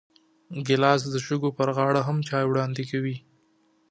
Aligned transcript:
ګیلاس 0.67 1.01
د 1.13 1.15
شګو 1.25 1.49
پر 1.57 1.67
غاړه 1.77 2.01
هم 2.07 2.17
چای 2.27 2.43
وړاندې 2.47 2.83
کوي. 2.91 3.15